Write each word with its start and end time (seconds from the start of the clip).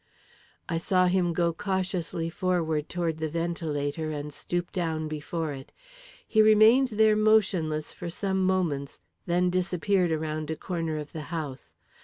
I 0.67 0.79
saw 0.79 1.05
him 1.05 1.31
go 1.31 1.53
cautiously 1.53 2.27
forward 2.27 2.89
toward 2.89 3.19
the 3.19 3.29
ventilator, 3.29 4.09
and 4.09 4.33
stoop 4.33 4.71
down 4.71 5.07
before 5.07 5.53
it. 5.53 5.71
He 6.27 6.41
remained 6.41 6.87
there 6.87 7.15
motionless 7.15 7.93
for 7.93 8.09
some 8.09 8.43
moments, 8.43 8.99
then 9.27 9.51
disappeared 9.51 10.11
around 10.11 10.49
a 10.49 10.55
corner 10.55 10.97
of 10.97 11.11
the 11.13 11.21
house. 11.29 11.75